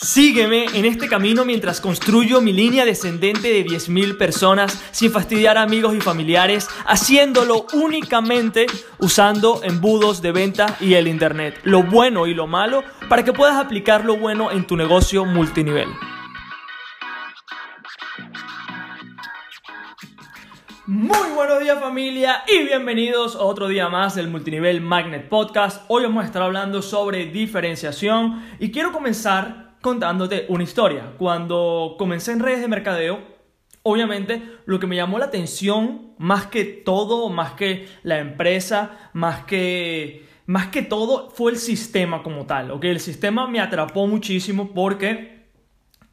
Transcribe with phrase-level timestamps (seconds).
[0.00, 5.62] Sígueme en este camino mientras construyo mi línea descendente de 10.000 personas sin fastidiar a
[5.62, 8.66] amigos y familiares, haciéndolo únicamente
[9.00, 13.56] usando embudos de venta y el Internet, lo bueno y lo malo, para que puedas
[13.56, 15.88] aplicar lo bueno en tu negocio multinivel.
[20.86, 25.84] Muy buenos días familia y bienvenidos a otro día más del Multinivel Magnet Podcast.
[25.88, 31.14] Hoy vamos a estar hablando sobre diferenciación y quiero comenzar contándote una historia.
[31.16, 33.20] Cuando comencé en redes de mercadeo,
[33.82, 39.44] obviamente lo que me llamó la atención, más que todo, más que la empresa, más
[39.44, 42.70] que, más que todo, fue el sistema como tal.
[42.70, 42.84] ¿ok?
[42.84, 45.46] El sistema me atrapó muchísimo porque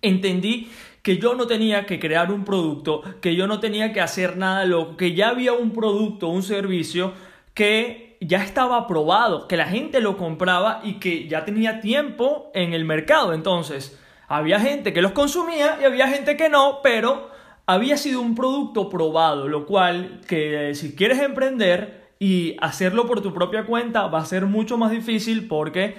[0.01, 0.69] entendí
[1.01, 4.63] que yo no tenía que crear un producto, que yo no tenía que hacer nada
[4.63, 7.11] loco, que ya había un producto, un servicio
[7.53, 12.73] que ya estaba aprobado, que la gente lo compraba y que ya tenía tiempo en
[12.73, 13.33] el mercado.
[13.33, 17.29] Entonces, había gente que los consumía y había gente que no, pero
[17.65, 23.33] había sido un producto probado, lo cual que si quieres emprender y hacerlo por tu
[23.33, 25.97] propia cuenta va a ser mucho más difícil porque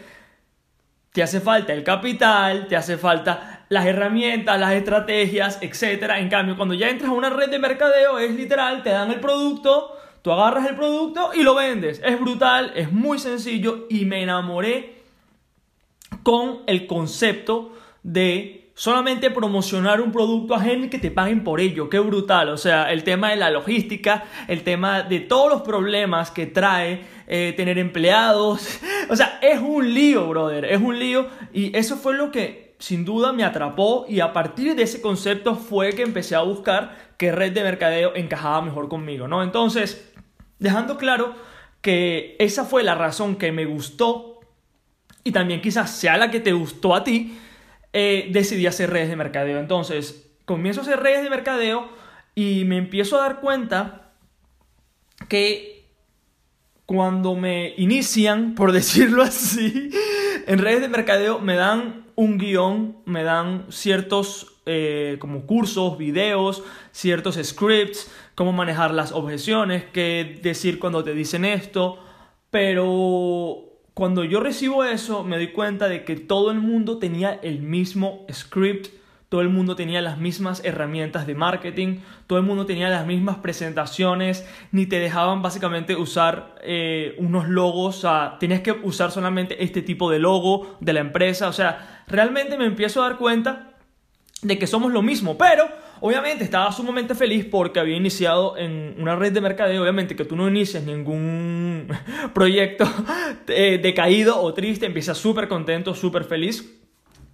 [1.13, 6.13] te hace falta el capital, te hace falta las herramientas, las estrategias, etc.
[6.19, 9.21] En cambio, cuando ya entras a una red de mercadeo es literal, te dan el
[9.21, 9.97] producto,
[10.27, 12.03] Tú agarras el producto y lo vendes.
[12.05, 15.05] Es brutal, es muy sencillo y me enamoré
[16.25, 17.71] con el concepto
[18.03, 21.89] de solamente promocionar un producto a gente que te paguen por ello.
[21.89, 22.49] Qué brutal.
[22.49, 27.05] O sea, el tema de la logística, el tema de todos los problemas que trae
[27.29, 28.81] eh, tener empleados.
[29.09, 30.65] O sea, es un lío, brother.
[30.65, 31.29] Es un lío.
[31.53, 35.55] Y eso fue lo que sin duda me atrapó y a partir de ese concepto
[35.55, 39.45] fue que empecé a buscar qué red de mercadeo encajaba mejor conmigo, ¿no?
[39.45, 40.13] Entonces,
[40.59, 41.35] Dejando claro
[41.81, 44.41] que esa fue la razón que me gustó
[45.23, 47.39] y también quizás sea la que te gustó a ti,
[47.93, 49.59] eh, decidí hacer redes de mercadeo.
[49.59, 51.89] Entonces, comienzo a hacer redes de mercadeo
[52.35, 54.13] y me empiezo a dar cuenta
[55.29, 55.87] que
[56.87, 59.91] cuando me inician, por decirlo así,
[60.47, 66.65] en redes de mercadeo me dan un guion, me dan ciertos eh, como cursos, videos,
[66.91, 71.99] ciertos scripts, cómo manejar las objeciones, qué decir cuando te dicen esto,
[72.51, 73.63] pero
[73.95, 78.27] cuando yo recibo eso me doy cuenta de que todo el mundo tenía el mismo
[78.33, 78.89] script,
[79.29, 83.39] todo el mundo tenía las mismas herramientas de marketing, todo el mundo tenía las mismas
[83.39, 89.63] presentaciones, ni te dejaban básicamente usar eh, unos logos, o sea, tenías que usar solamente
[89.63, 93.76] este tipo de logo de la empresa, o sea, realmente me empiezo a dar cuenta
[94.47, 95.69] de que somos lo mismo, pero
[96.01, 100.37] obviamente estaba sumamente feliz porque había iniciado en una red de mercadeo, obviamente que tú
[100.37, 101.89] no inicias ningún
[102.35, 102.85] proyecto
[103.49, 106.81] eh, decaído o triste, empiezas súper contento, súper feliz.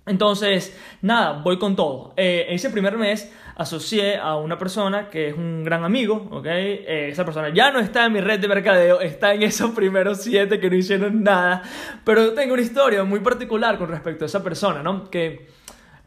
[0.05, 2.13] Entonces, nada, voy con todo.
[2.17, 6.47] Eh, ese primer mes asocié a una persona que es un gran amigo, ¿ok?
[6.47, 10.23] Eh, esa persona ya no está en mi red de mercadeo, está en esos primeros
[10.23, 11.63] siete que no hicieron nada,
[12.05, 15.09] pero tengo una historia muy particular con respecto a esa persona, ¿no?
[15.09, 15.47] Que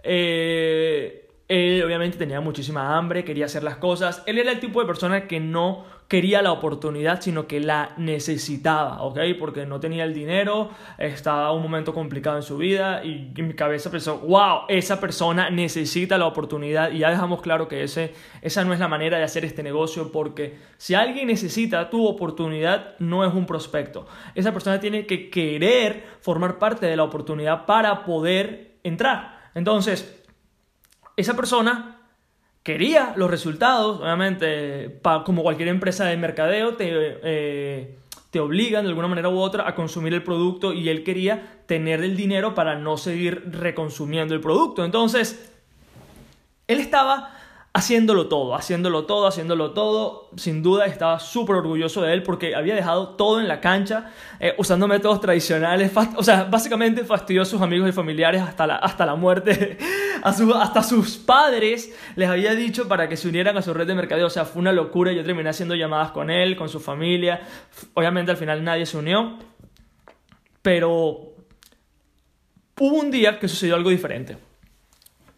[0.06, 4.24] eh, él obviamente tenía muchísima hambre, quería hacer las cosas.
[4.26, 9.02] Él era el tipo de persona que no quería la oportunidad, sino que la necesitaba,
[9.04, 9.20] ¿ok?
[9.40, 13.54] Porque no tenía el dinero, estaba un momento complicado en su vida y en mi
[13.54, 18.64] cabeza pensó, wow, esa persona necesita la oportunidad y ya dejamos claro que ese, esa
[18.64, 23.26] no es la manera de hacer este negocio porque si alguien necesita tu oportunidad, no
[23.26, 24.08] es un prospecto.
[24.36, 29.35] Esa persona tiene que querer formar parte de la oportunidad para poder entrar.
[29.56, 30.24] Entonces,
[31.18, 31.98] esa persona
[32.62, 37.98] quería los resultados, obviamente, como cualquier empresa de mercadeo, te, eh,
[38.32, 42.04] te obligan de alguna manera u otra a consumir el producto y él quería tener
[42.04, 44.84] el dinero para no seguir reconsumiendo el producto.
[44.84, 45.52] Entonces,
[46.68, 47.35] él estaba
[47.76, 50.30] haciéndolo todo, haciéndolo todo, haciéndolo todo.
[50.38, 54.56] Sin duda estaba súper orgulloso de él porque había dejado todo en la cancha, eh,
[54.58, 59.06] usando métodos tradicionales, o sea, básicamente fastidió a sus amigos y familiares hasta la, hasta
[59.06, 59.78] la muerte,
[60.24, 63.94] a hasta sus padres les había dicho para que se unieran a su red de
[63.94, 67.42] mercadeo, o sea, fue una locura, yo terminé haciendo llamadas con él, con su familia,
[67.94, 69.38] obviamente al final nadie se unió,
[70.62, 71.34] pero
[72.80, 74.38] hubo un día que sucedió algo diferente.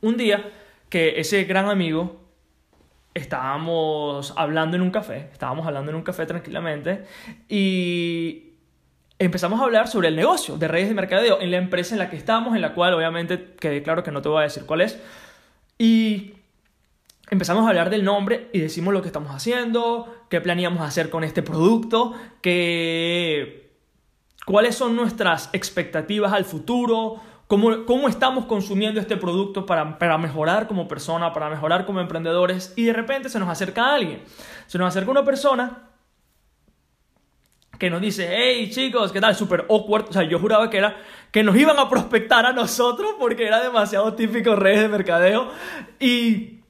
[0.02, 0.52] Un día
[0.90, 2.27] que ese gran amigo
[3.18, 7.06] estábamos hablando en un café, estábamos hablando en un café tranquilamente
[7.50, 8.54] y
[9.20, 12.10] empezamos a hablar sobre el negocio de redes de mercadeo en la empresa en la
[12.10, 14.82] que estamos, en la cual obviamente quedé claro que no te voy a decir cuál
[14.82, 15.00] es.
[15.78, 16.34] Y
[17.30, 21.24] empezamos a hablar del nombre y decimos lo que estamos haciendo, qué planeamos hacer con
[21.24, 23.72] este producto, qué,
[24.46, 30.68] cuáles son nuestras expectativas al futuro, cómo, cómo estamos consumiendo este producto para, para mejorar
[30.68, 34.24] como persona, para mejorar como emprendedores y de repente se nos acerca alguien,
[34.68, 35.88] se nos acerca una persona
[37.78, 39.36] que nos dice, hey chicos, ¿qué tal?
[39.36, 40.10] Super awkward.
[40.10, 40.98] O sea, yo juraba que era
[41.32, 45.52] que nos iban a prospectar a nosotros porque era demasiado típico redes de mercadeo.
[46.00, 46.62] Y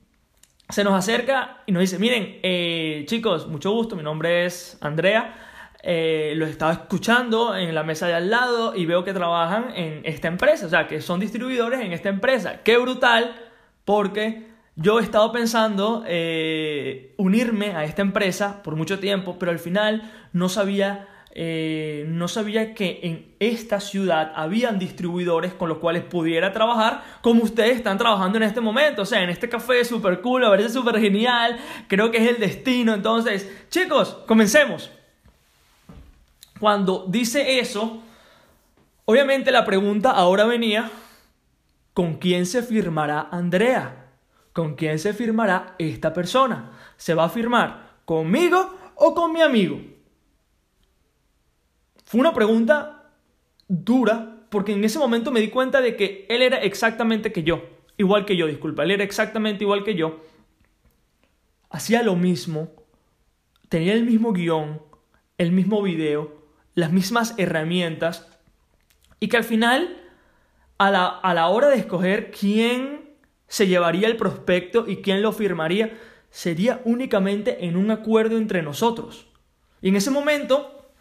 [0.69, 5.46] se nos acerca y nos dice, miren, eh, chicos, mucho gusto, mi nombre es Andrea.
[5.89, 10.01] Eh, los estaba escuchando en la mesa de al lado y veo que trabajan en
[10.03, 12.59] esta empresa, o sea, que son distribuidores en esta empresa.
[12.61, 13.33] Qué brutal,
[13.85, 19.59] porque yo he estado pensando eh, unirme a esta empresa por mucho tiempo, pero al
[19.59, 26.03] final no sabía, eh, no sabía que en esta ciudad habían distribuidores con los cuales
[26.03, 29.03] pudiera trabajar como ustedes están trabajando en este momento.
[29.03, 31.57] O sea, en este café súper cool, me parece súper genial,
[31.87, 32.93] creo que es el destino.
[32.93, 34.91] Entonces, chicos, comencemos.
[36.59, 38.01] Cuando dice eso,
[39.05, 40.89] obviamente la pregunta ahora venía,
[41.93, 44.11] ¿con quién se firmará Andrea?
[44.53, 46.71] ¿Con quién se firmará esta persona?
[46.97, 49.79] ¿Se va a firmar conmigo o con mi amigo?
[52.05, 53.11] Fue una pregunta
[53.67, 57.61] dura porque en ese momento me di cuenta de que él era exactamente que yo,
[57.97, 60.23] igual que yo, disculpa, él era exactamente igual que yo.
[61.69, 62.69] Hacía lo mismo,
[63.69, 64.81] tenía el mismo guion,
[65.37, 66.36] el mismo video,
[66.77, 68.27] las mismas herramientas
[69.19, 69.97] y que al final,
[70.77, 73.15] a la, a la hora de escoger quién
[73.47, 75.97] se llevaría el prospecto y quién lo firmaría,
[76.29, 79.25] sería únicamente en un acuerdo entre nosotros.
[79.81, 80.91] Y en ese momento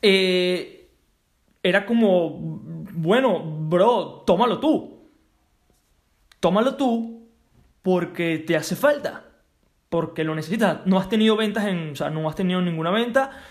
[0.00, 0.88] eh,
[1.62, 2.38] era como,
[2.94, 5.10] bueno, bro, tómalo tú.
[6.40, 7.28] Tómalo tú
[7.82, 9.26] porque te hace falta,
[9.90, 10.86] porque lo necesitas.
[10.86, 13.42] No has tenido ventas en, o sea, no has tenido ninguna venta.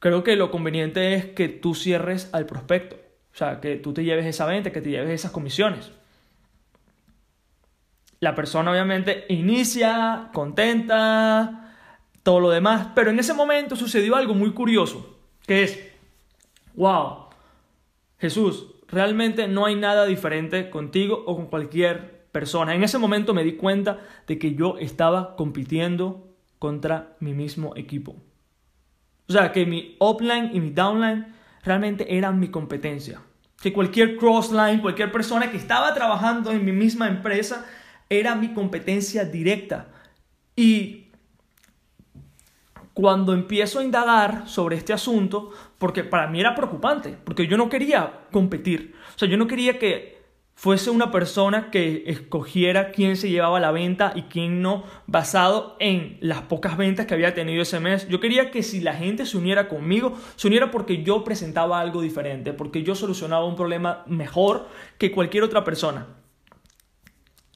[0.00, 2.96] Creo que lo conveniente es que tú cierres al prospecto.
[3.32, 5.92] O sea, que tú te lleves esa venta, que te lleves esas comisiones
[8.20, 11.74] la persona obviamente inicia, contenta,
[12.22, 15.80] todo lo demás, pero en ese momento sucedió algo muy curioso, que es,
[16.74, 17.28] wow,
[18.18, 22.74] Jesús, realmente no hay nada diferente contigo o con cualquier persona.
[22.74, 28.16] En ese momento me di cuenta de que yo estaba compitiendo contra mi mismo equipo.
[29.30, 31.32] O sea, que mi upline y mi downline
[31.62, 33.20] realmente eran mi competencia.
[33.62, 37.64] Que cualquier crossline, cualquier persona que estaba trabajando en mi misma empresa,
[38.08, 39.86] era mi competencia directa.
[40.56, 41.12] Y
[42.92, 47.68] cuando empiezo a indagar sobre este asunto, porque para mí era preocupante, porque yo no
[47.68, 50.19] quería competir, o sea, yo no quería que
[50.60, 56.18] fuese una persona que escogiera quién se llevaba la venta y quién no, basado en
[56.20, 58.06] las pocas ventas que había tenido ese mes.
[58.08, 62.02] Yo quería que si la gente se uniera conmigo, se uniera porque yo presentaba algo
[62.02, 64.68] diferente, porque yo solucionaba un problema mejor
[64.98, 66.08] que cualquier otra persona.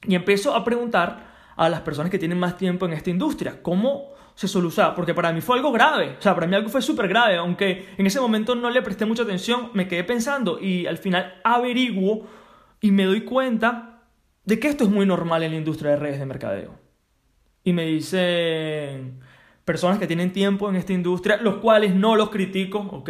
[0.07, 4.15] Y empiezo a preguntar a las personas que tienen más tiempo en esta industria, ¿cómo
[4.33, 4.95] se soluciona?
[4.95, 7.87] Porque para mí fue algo grave, o sea, para mí algo fue súper grave, aunque
[7.99, 12.25] en ese momento no le presté mucha atención, me quedé pensando y al final averiguo
[12.85, 14.03] y me doy cuenta
[14.43, 16.75] de que esto es muy normal en la industria de redes de mercadeo.
[17.63, 19.21] Y me dicen
[19.63, 23.09] personas que tienen tiempo en esta industria, los cuales no los critico, ¿ok?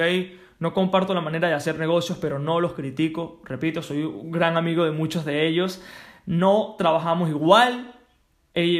[0.60, 3.42] No comparto la manera de hacer negocios, pero no los critico.
[3.44, 5.81] Repito, soy un gran amigo de muchos de ellos
[6.25, 7.91] no trabajamos igual.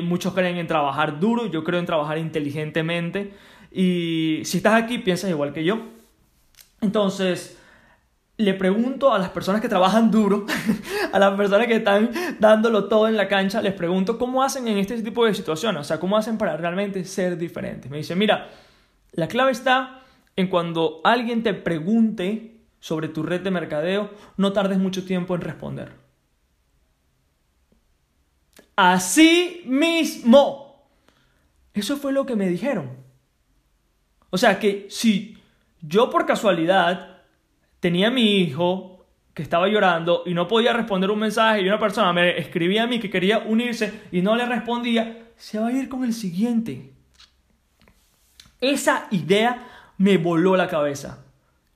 [0.04, 3.34] muchos creen en trabajar duro, yo creo en trabajar inteligentemente.
[3.72, 5.80] Y si estás aquí, piensas igual que yo.
[6.82, 7.60] Entonces,
[8.38, 10.46] le pregunto a las personas que trabajan duro,
[11.14, 14.78] a las personas que están dándolo todo en la cancha, les pregunto cómo hacen en
[14.78, 17.90] este tipo de situaciones, o sea, cómo hacen para realmente ser diferentes.
[17.90, 18.50] Me dicen, mira,
[19.14, 20.02] la clave está
[20.36, 25.42] en cuando alguien te pregunte sobre tu red de mercadeo, no tardes mucho tiempo en
[25.42, 25.94] responder.
[28.76, 30.90] Así mismo.
[31.74, 32.98] Eso fue lo que me dijeron.
[34.30, 35.38] O sea que si
[35.82, 37.15] yo por casualidad
[37.86, 41.78] tenía a mi hijo que estaba llorando y no podía responder un mensaje y una
[41.78, 45.72] persona me escribía a mí que quería unirse y no le respondía, se va a
[45.72, 46.94] ir con el siguiente.
[48.60, 49.68] Esa idea
[50.00, 51.28] me voló la cabeza.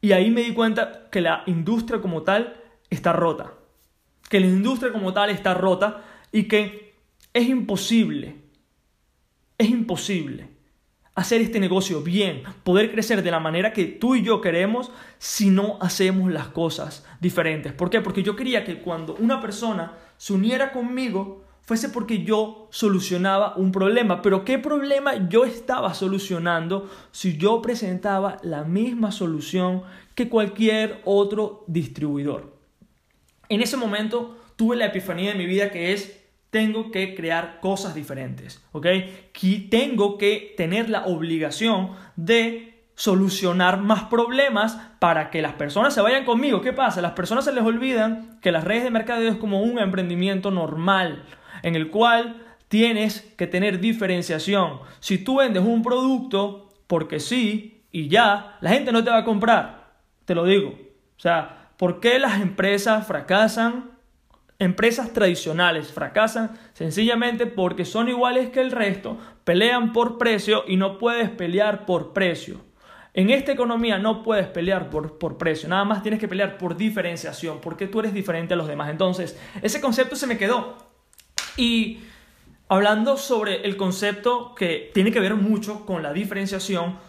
[0.01, 3.53] Y ahí me di cuenta que la industria como tal está rota.
[4.31, 6.95] Que la industria como tal está rota y que
[7.33, 8.35] es imposible,
[9.59, 10.58] es imposible
[11.19, 15.49] hacer este negocio bien, poder crecer de la manera que tú y yo queremos si
[15.49, 17.73] no hacemos las cosas diferentes.
[17.73, 17.99] ¿Por qué?
[17.99, 23.73] Porque yo quería que cuando una persona se uniera conmigo fuese porque yo solucionaba un
[23.73, 24.21] problema.
[24.21, 29.83] Pero ¿qué problema yo estaba solucionando si yo presentaba la misma solución
[30.15, 32.55] que cualquier otro distribuidor?
[33.49, 36.18] En ese momento tuve la epifanía de mi vida que es
[36.49, 38.87] tengo que crear cosas diferentes, ¿ok?
[39.69, 46.25] Tengo que tener la obligación de solucionar más problemas para que las personas se vayan
[46.25, 46.59] conmigo.
[46.61, 47.01] ¿Qué pasa?
[47.01, 51.23] Las personas se les olvidan que las redes de mercadeo es como un emprendimiento normal
[51.63, 54.79] en el cual tienes que tener diferenciación.
[54.99, 59.25] Si tú vendes un producto porque sí y ya, la gente no te va a
[59.25, 59.93] comprar.
[60.25, 60.69] Te lo digo.
[60.69, 63.91] O sea, ¿por qué las empresas fracasan?
[64.61, 70.97] Empresas tradicionales fracasan sencillamente porque son iguales que el resto, pelean por precio y no
[70.97, 72.59] puedes pelear por precio.
[73.13, 76.75] En esta economía no puedes pelear por, por, precio, nada más tienes que pelear por
[76.75, 78.89] diferenciación, porque tú eres diferente a los demás.
[78.89, 80.75] Entonces, ese concepto se me quedó.
[81.55, 82.01] Y
[82.67, 86.99] hablando sobre el concepto que tiene que ver mucho con la diferenciación,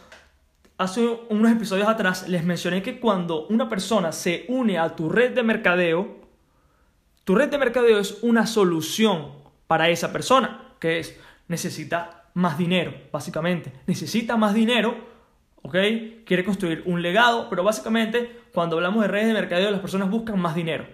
[0.78, 5.34] hace unos episodios atrás les mencioné que cuando una persona se une a tu red
[5.34, 6.19] de mercadeo,
[7.24, 9.32] tu red de mercadeo es una solución
[9.66, 13.72] para esa persona, que es necesita más dinero, básicamente.
[13.86, 15.10] Necesita más dinero
[15.62, 15.76] ¿ok?
[16.24, 20.38] Quiere construir un legado, pero básicamente cuando hablamos de redes de mercadeo las personas buscan
[20.40, 20.86] más dinero.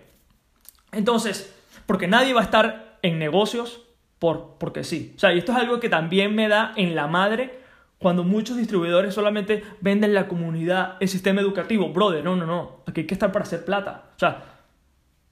[0.92, 1.54] Entonces,
[1.86, 3.82] porque nadie va a estar en negocios
[4.18, 5.12] por, porque sí.
[5.16, 7.60] O sea, y esto es algo que también me da en la madre
[7.98, 11.90] cuando muchos distribuidores solamente venden la comunidad, el sistema educativo.
[11.90, 12.82] Brother, no, no, no.
[12.86, 14.10] Aquí hay que estar para hacer plata.
[14.16, 14.55] O sea,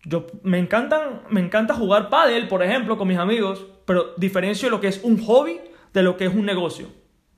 [0.05, 4.81] yo me encantan, me encanta jugar pádel, por ejemplo, con mis amigos, pero diferencio lo
[4.81, 5.61] que es un hobby
[5.93, 6.89] de lo que es un negocio.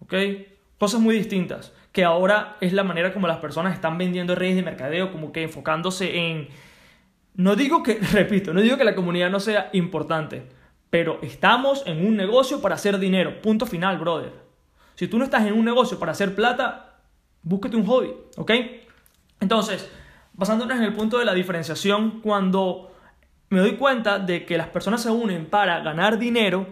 [0.01, 0.15] ¿Ok?
[0.79, 4.63] Cosas muy distintas que ahora es la manera como las personas están vendiendo redes de
[4.63, 6.49] mercadeo, como que enfocándose en...
[7.35, 10.47] No digo que, repito, no digo que la comunidad no sea importante,
[10.91, 13.41] pero estamos en un negocio para hacer dinero.
[13.41, 14.33] Punto final, brother.
[14.95, 16.99] Si tú no estás en un negocio para hacer plata,
[17.43, 18.51] búsquete un hobby, ¿ok?
[19.41, 19.91] Entonces,
[20.37, 22.93] basándonos en el punto de la diferenciación, cuando
[23.49, 26.67] me doy cuenta de que las personas se unen para ganar dinero,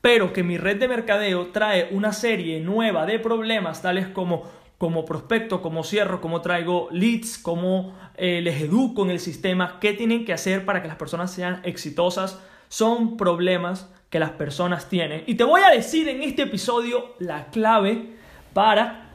[0.00, 5.04] pero que mi red de mercadeo trae una serie nueva de problemas, tales como como
[5.04, 10.24] prospecto, como cierro, cómo traigo leads, cómo eh, les educo en el sistema, qué tienen
[10.24, 12.40] que hacer para que las personas sean exitosas.
[12.70, 15.22] Son problemas que las personas tienen.
[15.26, 18.14] Y te voy a decir en este episodio la clave
[18.54, 19.10] para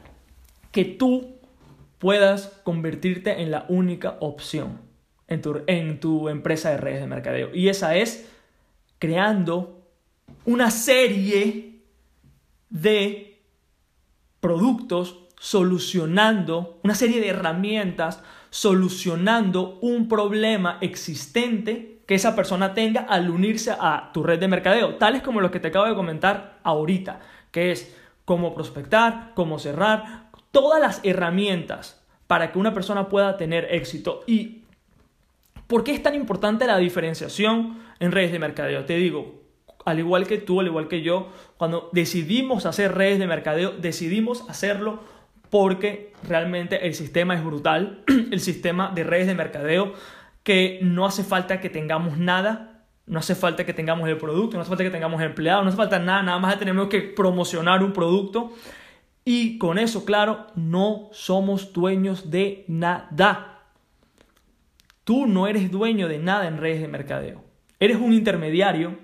[0.70, 1.35] que tú
[2.06, 4.78] puedas convertirte en la única opción
[5.26, 7.52] en tu, en tu empresa de redes de mercadeo.
[7.52, 8.32] Y esa es
[9.00, 9.82] creando
[10.44, 11.80] una serie
[12.70, 13.42] de
[14.38, 23.30] productos solucionando una serie de herramientas, solucionando un problema existente que esa persona tenga al
[23.30, 27.18] unirse a tu red de mercadeo, tales como lo que te acabo de comentar ahorita,
[27.50, 30.25] que es cómo prospectar, cómo cerrar,
[30.56, 34.22] todas las herramientas para que una persona pueda tener éxito.
[34.26, 34.62] ¿Y
[35.66, 38.86] por qué es tan importante la diferenciación en redes de mercadeo?
[38.86, 39.42] Te digo,
[39.84, 44.48] al igual que tú, al igual que yo, cuando decidimos hacer redes de mercadeo, decidimos
[44.48, 45.00] hacerlo
[45.50, 49.92] porque realmente el sistema es brutal, el sistema de redes de mercadeo,
[50.42, 54.62] que no hace falta que tengamos nada, no hace falta que tengamos el producto, no
[54.62, 57.92] hace falta que tengamos empleados, no hace falta nada, nada más tenemos que promocionar un
[57.92, 58.54] producto
[59.28, 63.64] y con eso, claro, no somos dueños de nada.
[65.02, 67.42] Tú no eres dueño de nada en redes de mercadeo.
[67.80, 68.96] Eres un intermediario,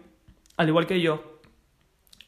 [0.56, 1.40] al igual que yo,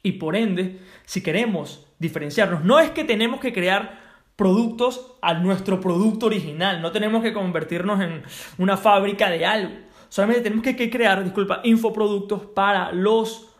[0.02, 4.02] y por ende, si queremos diferenciarnos, no es que tenemos que crear
[4.34, 6.82] productos a nuestro producto original.
[6.82, 8.24] No tenemos que convertirnos en
[8.58, 9.74] una fábrica de algo.
[10.08, 13.54] Solamente tenemos que, crear, disculpa, infoproductos para los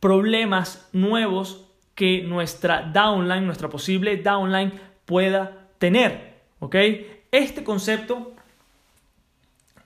[0.00, 1.67] problemas nuevos
[1.98, 4.72] que nuestra downline, nuestra posible downline
[5.04, 6.34] pueda tener.
[6.60, 6.76] ¿Ok?
[7.32, 8.36] Este concepto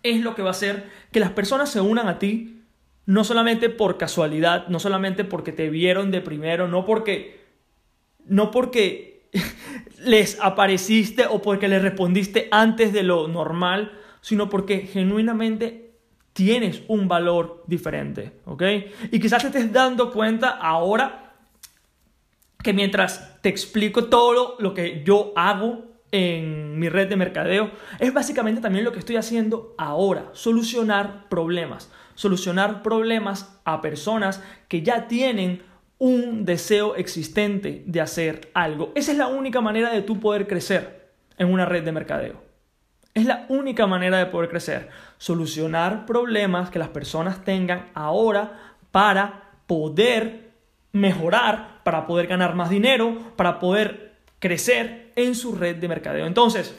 [0.02, 2.60] es lo que va a hacer que las personas se unan a ti
[3.06, 7.40] no solamente por casualidad, no solamente porque te vieron de primero, no porque
[8.26, 9.30] no porque
[9.98, 15.94] les apareciste o porque les respondiste antes de lo normal, sino porque genuinamente
[16.34, 18.62] tienes un valor diferente, ¿ok?
[19.10, 21.21] Y quizás te estés dando cuenta ahora
[22.62, 28.12] que mientras te explico todo lo que yo hago en mi red de mercadeo, es
[28.12, 35.08] básicamente también lo que estoy haciendo ahora, solucionar problemas, solucionar problemas a personas que ya
[35.08, 35.62] tienen
[35.98, 38.92] un deseo existente de hacer algo.
[38.94, 42.42] Esa es la única manera de tú poder crecer en una red de mercadeo.
[43.14, 44.88] Es la única manera de poder crecer.
[45.18, 50.50] Solucionar problemas que las personas tengan ahora para poder
[50.92, 56.26] mejorar, para poder ganar más dinero, para poder crecer en su red de mercadeo.
[56.26, 56.74] Entonces,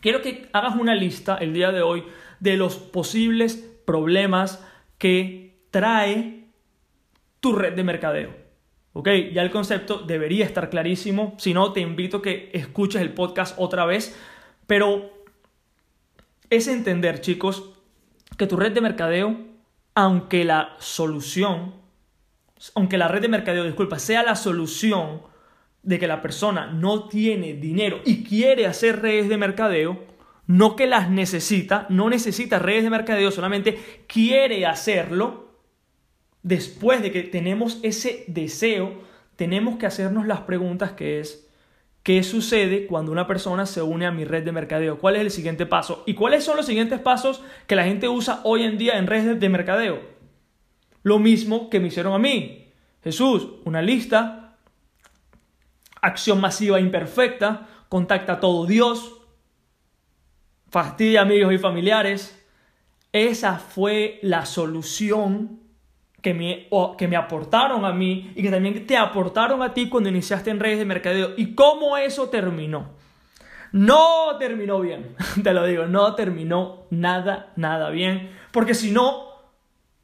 [0.00, 2.04] quiero que hagas una lista el día de hoy
[2.40, 4.64] de los posibles problemas
[4.98, 6.44] que trae
[7.40, 8.34] tu red de mercadeo.
[8.92, 9.08] ¿Ok?
[9.32, 11.34] Ya el concepto debería estar clarísimo.
[11.38, 14.16] Si no, te invito a que escuches el podcast otra vez.
[14.66, 15.10] Pero
[16.48, 17.72] es entender, chicos,
[18.38, 19.36] que tu red de mercadeo,
[19.94, 21.74] aunque la solución,
[22.74, 25.22] aunque la red de mercadeo, disculpa, sea la solución
[25.82, 30.02] de que la persona no tiene dinero y quiere hacer redes de mercadeo,
[30.46, 35.44] no que las necesita, no necesita redes de mercadeo, solamente quiere hacerlo,
[36.42, 39.02] después de que tenemos ese deseo,
[39.36, 41.50] tenemos que hacernos las preguntas que es,
[42.02, 44.98] ¿qué sucede cuando una persona se une a mi red de mercadeo?
[44.98, 46.02] ¿Cuál es el siguiente paso?
[46.06, 49.40] ¿Y cuáles son los siguientes pasos que la gente usa hoy en día en redes
[49.40, 50.13] de mercadeo?
[51.04, 52.72] Lo mismo que me hicieron a mí.
[53.04, 54.56] Jesús, una lista,
[56.02, 59.20] acción masiva imperfecta, contacta a todo Dios,
[60.70, 62.44] fastidia amigos y familiares.
[63.12, 65.60] Esa fue la solución
[66.22, 70.08] que me, que me aportaron a mí y que también te aportaron a ti cuando
[70.08, 71.34] iniciaste en redes de mercadeo.
[71.36, 72.94] ¿Y cómo eso terminó?
[73.72, 79.33] No terminó bien, te lo digo, no terminó nada, nada bien, porque si no,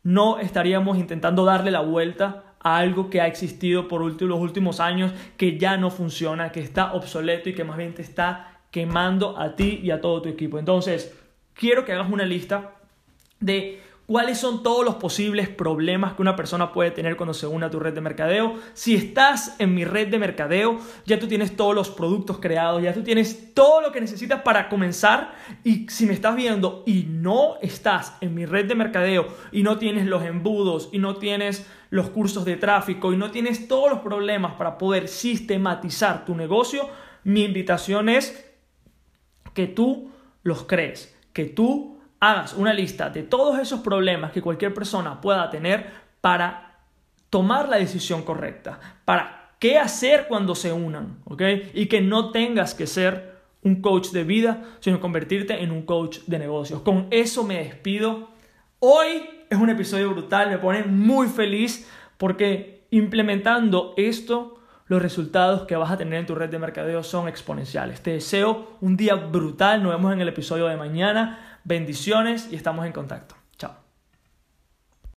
[0.02, 5.12] no estaríamos intentando darle la vuelta a algo que ha existido por los últimos años,
[5.36, 9.56] que ya no funciona, que está obsoleto y que más bien te está quemando a
[9.56, 10.58] ti y a todo tu equipo.
[10.58, 11.14] Entonces,
[11.54, 12.72] quiero que hagas una lista
[13.40, 17.66] de cuáles son todos los posibles problemas que una persona puede tener cuando se une
[17.66, 18.56] a tu red de mercadeo.
[18.72, 22.92] Si estás en mi red de mercadeo, ya tú tienes todos los productos creados, ya
[22.92, 25.36] tú tienes todo lo que necesitas para comenzar.
[25.62, 29.78] Y si me estás viendo y no estás en mi red de mercadeo y no
[29.78, 34.00] tienes los embudos y no tienes los cursos de tráfico y no tienes todos los
[34.00, 36.90] problemas para poder sistematizar tu negocio,
[37.22, 38.44] mi invitación es
[39.54, 40.10] que tú
[40.42, 45.50] los crees, que tú hagas una lista de todos esos problemas que cualquier persona pueda
[45.50, 46.78] tener para
[47.30, 51.42] tomar la decisión correcta, para qué hacer cuando se unan, ¿ok?
[51.74, 56.20] Y que no tengas que ser un coach de vida, sino convertirte en un coach
[56.26, 56.82] de negocios.
[56.82, 58.30] Con eso me despido.
[58.78, 65.76] Hoy es un episodio brutal, me pone muy feliz porque implementando esto, los resultados que
[65.76, 68.02] vas a tener en tu red de mercadeo son exponenciales.
[68.02, 71.49] Te deseo un día brutal, nos vemos en el episodio de mañana.
[71.64, 73.39] Bendiciones y estamos en contacto.